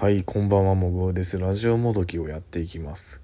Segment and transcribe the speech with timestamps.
[0.00, 1.38] はい、こんばんは、もぐおです。
[1.38, 3.20] ラジオもどきをやっていきます。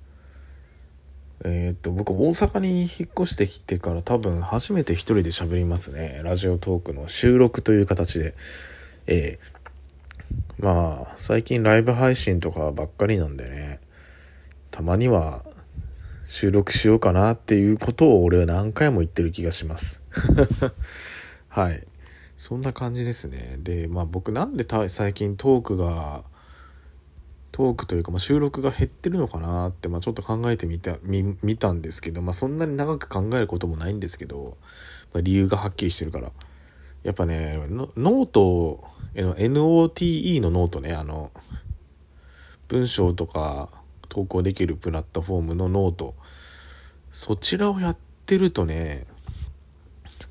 [1.42, 6.20] えーっと、僕、大阪に引っ越してきてから多分初めて一人で喋りますね。
[6.22, 8.34] ラジオトークの収録という形で。
[9.06, 13.80] えーまあ、最近ライブ配信とかばっかりなんでね、
[14.70, 15.46] たまには
[16.26, 20.02] 収録しようかなっていうことを俺は何回も言ってる気がします。
[21.48, 21.86] はい。
[22.36, 23.56] そんな感じですね。
[23.60, 26.24] で、まあ僕なんで最近トークが、
[27.52, 34.56] トークというか、まあ、収録が減ってるのかなって、まあ、ちょっと考えてみたみ見たんですけど、まあ、そんなに長く考えることもないんですけど、
[35.12, 36.32] まあ、理由がはっきりしてるから。
[37.02, 38.82] やっぱねノート
[39.14, 41.30] えの NOTE のノートねあの
[42.66, 43.70] 文章とか
[44.08, 46.14] 投稿できるプラットフォームのノート。
[47.12, 49.06] そちらをやってるとね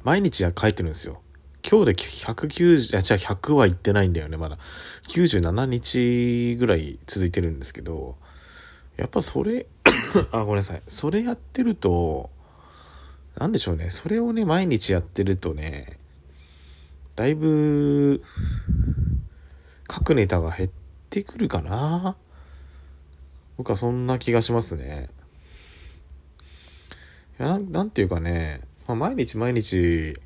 [0.04, 1.22] 毎日書いてるんですよ。
[1.68, 4.60] 今日で190あじゃあ100は行ってないんだよねまだ。
[5.08, 8.18] 97日ぐらい続いてるんですけど
[8.98, 9.66] やっぱそれ
[10.32, 10.82] あごめんなさい。
[10.88, 12.30] それやってると
[13.40, 13.90] なんでしょうね。
[13.90, 15.98] それをね毎日やってるとね
[17.16, 18.22] だいぶ
[19.92, 20.70] 書くネタが減っ
[21.10, 22.16] てくるかな。
[23.58, 25.10] 僕はそんな気がしますね。
[27.40, 30.20] いやなんなんていうかね、まあ、毎日毎日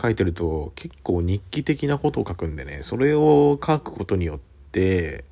[0.00, 4.38] 書いてると結構日記的なことを書くんでねそれを書くことによっ
[4.72, 5.24] て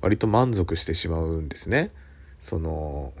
[0.00, 1.90] 割と満足してしまうんですね。
[2.40, 3.12] その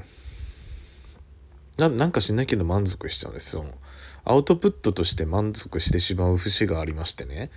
[1.78, 3.50] ななんかしないけど満足しちゃうんです。
[3.50, 3.70] その
[4.24, 7.50] アウトプットとして満足してしまう節がありましてね。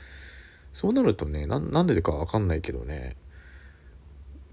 [0.72, 3.16] そうなるとねななんでかわかんないけどね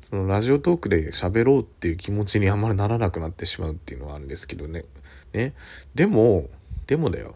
[0.08, 4.84] そのラジオトークで喋ろうっていう気持ちにあんまりならなくなってしまうっていうのはあるんですけどね。
[5.32, 5.52] ね。
[5.94, 6.48] でも
[6.86, 7.34] でもだよ。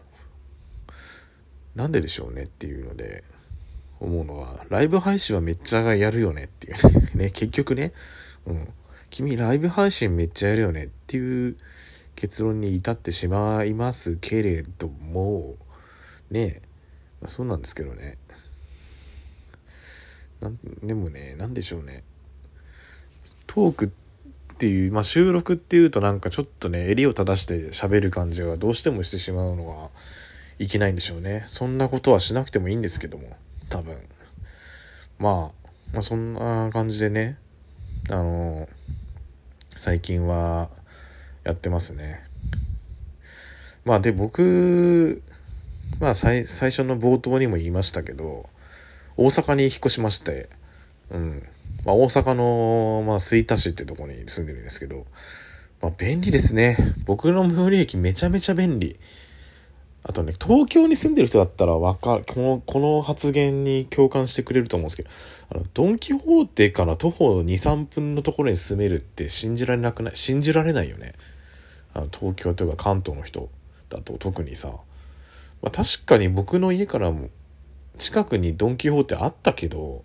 [1.77, 3.23] なんででしょうねっていうので
[3.99, 6.73] 思うのはライブ配信はめっちゃやるよねっていう。
[7.15, 7.93] ねね結局ね、
[8.47, 8.67] うん、
[9.11, 11.55] 君ライブ配信めっちゃやるよねっていう
[12.15, 15.55] 結論に至ってしまいますけれども
[16.31, 16.63] ね。
[17.21, 18.17] まあ、そうなんですけどね。
[20.41, 22.03] なんでもね何でしょうね。
[23.45, 23.89] トークっ
[24.57, 29.91] ていう、まあ、収録っていうとなんかちょっとね襟を正して喋る感じがどうしてもしてしまうのは
[30.59, 31.43] いけないんでしょうね。
[31.47, 33.35] そんなことはしなくてもいいんですけども。
[33.69, 33.97] 多分。
[35.19, 37.37] まあ、まあそんな感じでね。
[38.09, 38.69] あの
[39.75, 40.69] 最近は
[41.43, 42.23] やってますね。
[43.85, 45.21] まあで僕
[45.99, 48.49] まあ最最初の冒頭にも言いましたけど
[49.17, 50.49] 大阪に引っ越しまして。
[51.09, 51.43] うん。
[51.85, 55.05] まあ、大阪の、まあ、吹田市ってとこに住んでるんですけど、
[55.81, 56.77] まあ、便利ですね。
[57.05, 58.99] 僕の最寄り駅めちゃめちゃ便利。
[60.07, 65.09] あとね、東京に住んでる人だったらわかる、この、この発言に共感してくれると思うんですけど、
[65.49, 71.13] あの、ドンキホーテから徒歩2、3分のところに住めるって信じられなくない信じられないよね。
[71.93, 73.49] あの、東京というか関東の人
[73.89, 74.69] だと特にさ。
[75.61, 77.29] まあ、確かに僕の家からも
[77.97, 80.03] 近くにドンキホーテあったけど、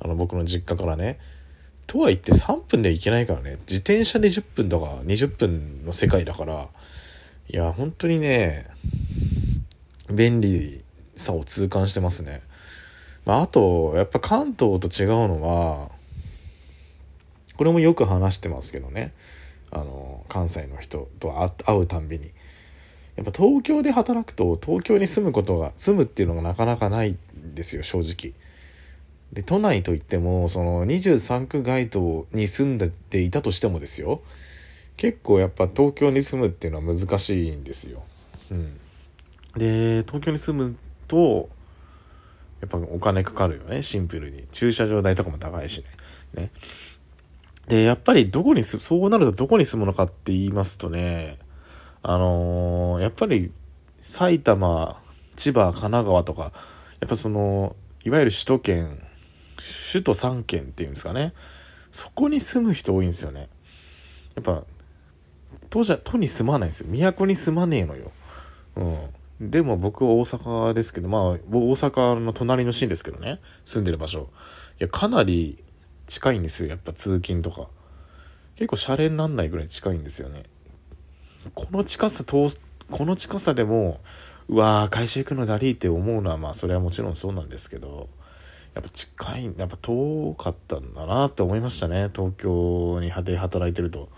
[0.00, 1.18] あの僕の実家からね
[1.86, 6.68] とは言って3分で行けないからね自転車で10分とか20分の世界だから
[7.48, 8.66] いや本当にね
[10.10, 10.84] 便利
[11.14, 12.42] さを痛感してますね、
[13.24, 15.90] まあ、あとやっぱ関東と違うのは
[17.56, 19.12] これもよく話してますけどね。
[19.70, 22.30] あの関西の人と会うたんびに。
[23.16, 28.34] やっぱ東京で働くと東京に住むことが住むっていうのがなかなかないんですよ正直。
[29.32, 32.78] で都内といってもその23区街道に住ん
[33.10, 34.20] でいたとしてもですよ。
[34.96, 38.02] 結構やっぱ東京に住むっていうのは難しいんですよ。
[38.50, 38.78] うん、
[39.56, 40.76] で東京に住む
[41.08, 41.48] と
[42.60, 43.82] やっぱお金かかるよね。
[43.82, 44.46] シンプルに。
[44.52, 45.84] 駐車場代とかも高いし
[46.34, 46.42] ね。
[46.42, 46.50] ね。
[47.68, 51.36] でやっぱりどこにすそうなるとどこに住むのかって言いますとね
[52.00, 53.50] あのー、やっぱり
[54.02, 55.02] 埼玉
[55.34, 56.52] 千葉神奈川とか
[57.00, 57.74] やっぱその
[58.04, 59.02] いわゆる首都圏
[59.92, 61.32] 首都3県っていうんですかね。
[61.90, 63.48] そこに住む人多いんですよね。
[64.34, 64.64] やっぱ
[65.70, 67.12] 都じゃ都に住まないんですよ。
[67.12, 68.12] 都に住まねえのよ。
[68.76, 68.98] うん。
[69.40, 73.40] でも僕は大阪ですけどまあ大阪の隣の市ですけどね。
[73.64, 74.30] 住んでる場所。
[74.80, 75.62] いやかなり
[76.06, 76.68] 近いんですよ。
[76.68, 77.68] やっぱ通勤とか。
[78.56, 80.44] 結構シャレになんないぐらい近いんですよね。
[81.54, 82.50] この近さこ
[83.04, 84.00] の近さでも
[84.48, 88.08] うわー会社行くのだりって思うのはまあそれはもちろんそうなんですけど
[88.74, 92.08] やっぱ近いやっぱ遠かったんだなって思いましたね。
[92.14, 94.08] 東京に働いてると。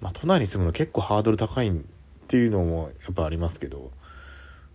[0.00, 1.72] まあ都内に住むの結構ハードル高いっ
[2.26, 3.92] ていうのもやっぱありますけど。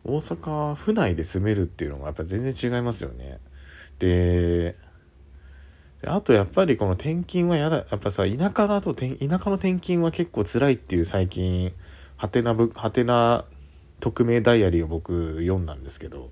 [0.06, 3.40] 大阪府内で住めるっていうのがやっぱ全然違いますよね。
[4.00, 4.76] で
[6.06, 11.74] あとやっぱりこの転勤はやだやっぱさ田舎だと田舎の転勤は結構辛いっていう最近
[12.16, 13.44] はてなぶはてな
[14.00, 16.30] 匿名ダイアリーを僕読んだんですけど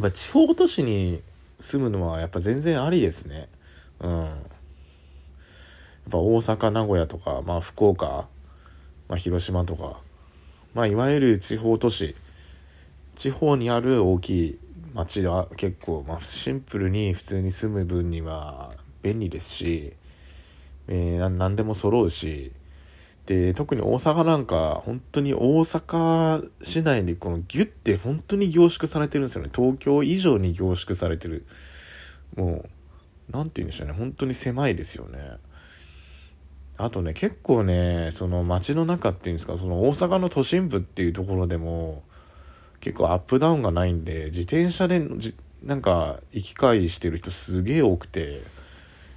[0.00, 1.22] やっ地方都市に
[1.58, 3.48] 住むのはやっぱ全然ありですね。
[4.00, 4.24] うん。
[4.24, 8.28] やっぱ大阪名古屋とかまあ福岡、
[9.08, 9.98] まあ、広島とか
[10.74, 12.14] まあいわゆる地方都市
[13.16, 14.58] 地方にある大きい
[14.94, 18.72] 街は結構、まあ、シンプルに普通に住む分には
[19.02, 19.94] 便利ですし、
[20.86, 22.52] えー、何でも揃うし
[23.26, 29.50] で特に大阪なんか本当に大阪市内にこのギュッて本当に凝縮されてるんですよね。
[29.52, 31.44] 東京以上に凝縮されてる。
[32.36, 32.68] もう
[33.32, 33.94] 何て言うんでしょうね。
[33.94, 35.18] 本当に狭いですよね。
[36.78, 42.04] あとね結構ねその街の中っていうんですかその大阪の都心部っていうところでも
[42.86, 45.34] 結構アップダウンがないんで自転車でじ
[45.64, 48.42] なんか行き交いしてる人すげえ多くて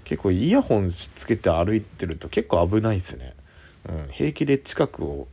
[0.05, 3.35] 結構イヤホンつけて歩いてると結構危ないっすね、
[3.87, 5.27] うん、平気で近くを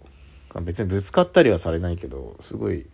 [0.61, 2.85] 別にぶつかったりはされないけどすごい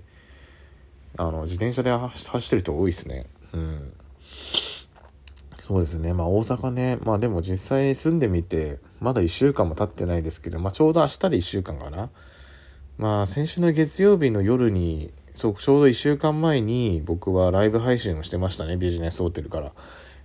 [1.18, 3.26] あの自転車で走ってる人多いっすね。
[3.52, 3.92] うん。
[5.58, 6.14] そうですね。
[6.14, 6.98] まあ大阪ね。
[7.02, 12.10] まあでも実際住んでみてまだ1週間も経ってないですけどまあちょうど明日で1週間かな。
[12.96, 18.76] まあ先週の月曜日の夜にそうちょうど1週間前に僕はライブ配信をしてましたね。
[18.76, 19.72] ビジネスホテルから。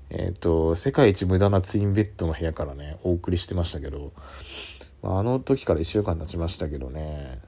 [0.09, 4.13] えっ、ー、と世界一無駄なツインベッドの部屋からねお送りしてましたけど、
[5.01, 7.39] まあ、あの時から1週間経ちましたけどね。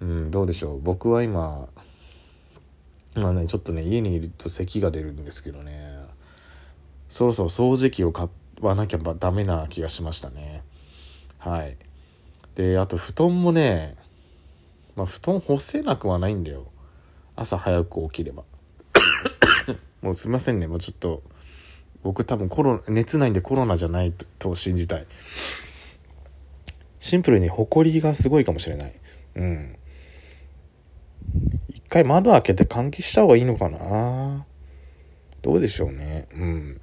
[0.00, 0.80] うんどうでしょう。
[0.80, 1.68] 僕は今
[3.14, 5.96] まあねちょっとね家にいると咳が出るんですけどね。
[7.08, 8.28] そろそろ掃除機を買
[8.60, 10.62] わなきゃダメな気がしましたね。
[11.38, 11.76] はい。
[12.54, 13.96] であと布団もね
[14.96, 16.66] まあ布団干せなくはないんだよ。
[17.36, 18.44] 朝早く起きれば。
[20.02, 20.66] もうすいませんね。
[20.66, 21.22] もうちょっと
[22.02, 25.06] 僕多分コロ熱ないんでコロナじゃないと信じたい。
[27.00, 28.94] シンプルに埃がすごいかもしれない。
[29.36, 29.76] うん。
[31.68, 34.46] 一回窓開けて換気した方がいいのかな。
[35.42, 36.26] どうでしょうね。
[36.34, 36.80] うん。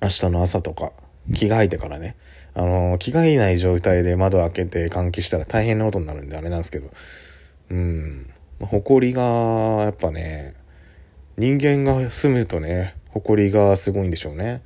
[0.00, 0.92] 明日の朝とか
[1.34, 2.16] 着替えてからね。
[2.54, 6.90] あの着替えない状態で窓開けて換気したら大変なことになるんであれなんですけど。
[7.70, 8.30] うん。
[8.66, 9.22] 埃が
[9.84, 10.54] やっぱね
[11.36, 14.62] 人間が住むとね埃がすごいんでしょうね。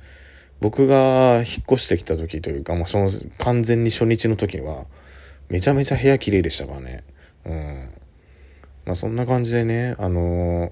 [0.61, 4.85] 僕が引っ越してきた時というか、まあ、その完全に初日の時は
[5.49, 7.03] めちゃめちゃ部屋綺麗でしたからね。
[7.45, 7.89] うん。
[8.85, 10.71] まあそんな感じでねあのー、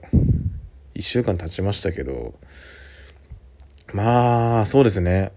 [0.95, 2.35] 1週間経ちましたけど
[3.93, 5.31] まあそうですね。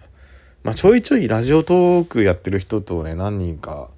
[0.62, 3.90] まあちょいちょいラジオトークやってる人とね何人か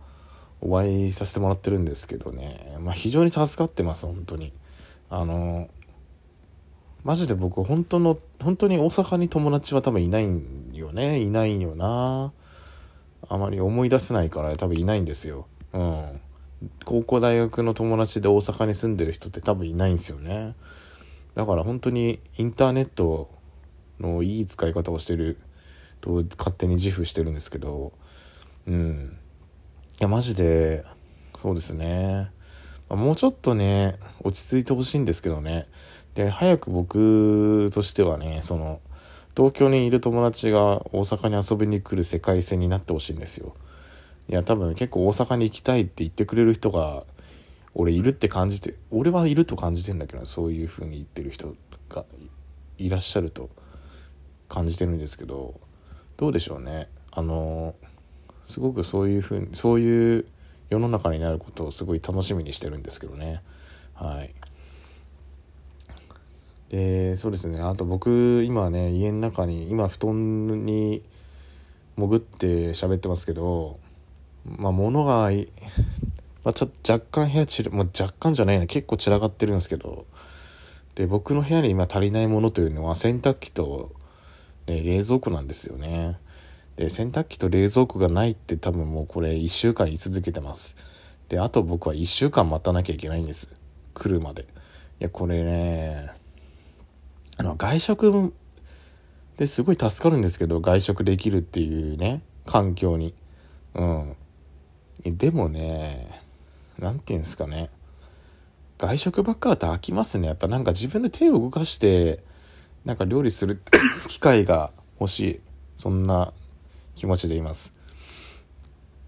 [0.60, 4.52] お会いさせてもらってるんですけどね、まあ、非常に助かってます本当に。
[5.10, 5.69] あの
[7.05, 11.20] マジで僕本当の本当に大阪に友達は多分いないんよね。
[11.20, 12.32] いないよな。
[13.28, 15.46] あまり思い出せないから多分いないんですよ。
[15.72, 16.20] うん。
[16.84, 20.55] 高校大学の友達で大阪に住んでる人って多分いないんですよね。
[21.34, 23.31] だから本当にインターネット
[24.00, 25.38] のいい使い方をしてる
[26.00, 27.93] と勝手に自負してるんですけど。
[28.66, 29.16] うん。
[30.00, 30.85] や、マジで、
[31.37, 32.31] そうですね。
[32.89, 35.67] もうちょっとね、落ち着いてほしいんですけどね。
[36.15, 38.81] で、早く僕としてはね、その、
[39.37, 43.55] 東京にいる友達が大阪に遊びに来る世界線になってほしいんですよ。
[44.29, 47.05] いや、多分結構大阪に行きたいって言ってくれる人が、
[47.75, 51.56] 俺いるって感じて、俺はいると感じてんだけど、そういう風に言ってる人
[51.89, 52.05] が
[52.79, 53.51] いらっしゃると
[54.49, 55.58] 感じてるんですけど、
[56.17, 56.89] どうでしょうね。
[57.11, 57.88] あのー
[58.48, 60.24] すごくそういうふうにそういう
[60.70, 63.43] 世の中になることをすごい楽しみにしてるんですけどね。
[63.94, 64.34] はい。
[66.70, 67.60] でそうですね。
[67.60, 71.02] あと僕今ね家の中に今布団に
[71.96, 73.78] 潜って喋ってますけど
[74.46, 75.31] まあ物が、
[76.43, 80.06] まあ、ちょっと若干部屋散る、まあ、若干じゃないな結構散らかってるんですけど
[80.94, 83.93] で僕の部屋に今足りないものというのは洗濯機と、
[84.67, 86.19] ね、冷蔵庫なんですよね。
[86.79, 90.77] で洗濯機と冷蔵庫がないって多分もうこれ1週間言い続けてます。
[91.29, 93.49] であと僕は1週間待たなきゃいけないんです。
[93.94, 94.43] 来るまで。
[94.43, 94.47] い
[95.01, 96.08] やこれね
[97.37, 98.32] あの外食
[99.39, 103.13] ですごい助かるんですけど外食できるっていうね環境に。
[103.75, 104.17] うん。
[105.05, 106.23] でもね
[106.79, 107.70] 何て言うんですかね。
[108.79, 110.29] 外食ばっかだと飽きますね。
[110.29, 112.23] やっぱなんか自分で手を動かして
[112.85, 113.61] なんか料理する
[114.06, 114.70] 機会が
[115.01, 115.41] 欲しい。
[115.77, 116.32] そんな
[116.98, 117.72] 気持ちでいます。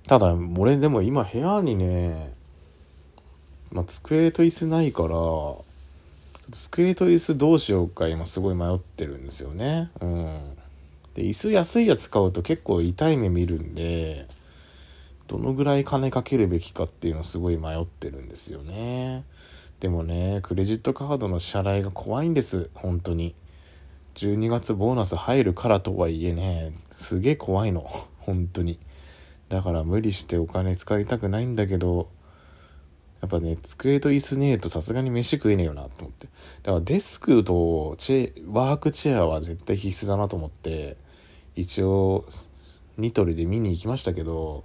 [0.06, 2.34] ただ俺でも今部屋にね、
[3.70, 5.08] まあ、机と椅子ないから
[6.52, 9.90] 机と椅子どうしようか今すごい迷ってるんですよね。
[10.00, 10.26] うん。
[11.14, 14.26] で椅子安いやつ買うと結構痛い目見るんで
[15.26, 19.24] どのぐらい金かけるべきかっていうのすごい迷ってるんですよね。
[19.80, 22.70] でもねクレジットカードの支払いが怖いんです。
[22.74, 23.34] 本当に。
[24.16, 26.72] 12月ボーナス入るからとはいえね。
[27.00, 27.90] すげえ怖いの。
[28.20, 28.78] 本当に。
[29.48, 32.08] だから無理してお金使いたくないんだけど
[33.20, 36.28] やっぱね机と椅子ねえとさすがに飯食えねえよなと思って。
[36.62, 40.96] だからデスクとチェワークチェアは絶対必須だなと思って
[41.56, 42.26] 一応
[42.96, 44.64] ニトリで見に行きましたけど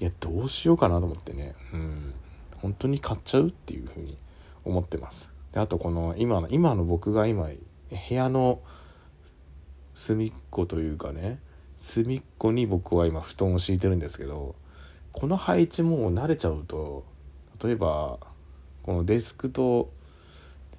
[0.00, 1.54] いやどうしようかなと思ってね。
[1.72, 2.14] うん。
[2.62, 4.16] 本当に買っちゃうっていうふうに
[4.64, 5.30] 思ってます。
[5.52, 7.48] であとこの今の今の僕が今
[7.90, 8.60] 部屋の
[9.94, 11.40] 隅っこというかね
[11.84, 14.54] 隅っこに僕は今布団を敷いてるんですけど
[15.12, 17.04] この配置もう慣れちゃうと
[17.62, 18.18] 例えば
[18.82, 19.92] このデスクと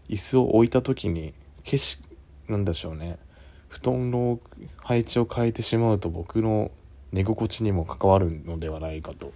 [0.09, 2.03] 椅子を置いた時に景色
[2.47, 3.19] なんでしょうね
[3.67, 4.39] 布団の
[4.81, 6.71] 配置を変えてしまうと僕の
[7.11, 9.31] 寝心地にも関わるのではないかと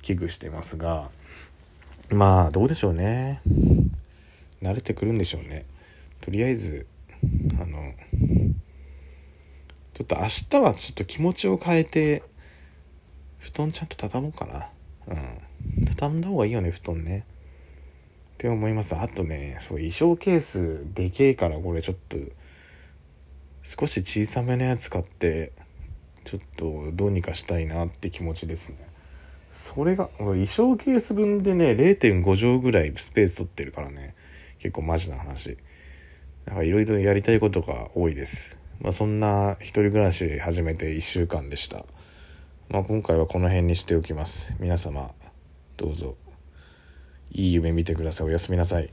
[0.00, 1.10] 危惧してますが
[2.08, 3.42] まあどうでしょうね。
[4.62, 5.66] 慣れてくるんでしょうね。
[6.22, 6.86] とりあえず
[7.60, 7.92] あの
[9.94, 12.22] ちょっと明日はちょっと気持ちを変えて
[13.38, 14.68] 布団ちゃんと畳もうかな。
[15.06, 15.86] うん。
[15.86, 17.24] 畳んだ方がいいよね布団ね。
[18.34, 18.96] って思います。
[18.96, 22.16] あとねそう衣装ケースでけえからこれちょっと
[23.62, 25.52] 少し小さめのやつ買って
[26.24, 28.78] ちょっとどうにかしたいなって気持ちですね。
[29.52, 34.16] それが衣装ケース分でね0.5畳ぐらいスペース取ってるからね。
[34.58, 35.56] 結構マジな話。
[36.46, 38.58] なんかいろいろやりたいことが多いです。
[38.80, 41.84] まあそんな一人暮らし始めて1週間でした。
[42.68, 44.54] まあ今回はこの辺にしておきます。
[44.58, 45.10] 皆様
[45.76, 46.16] どうぞ。
[47.30, 48.28] いい夢見てください。
[48.28, 48.90] おやすみなさい。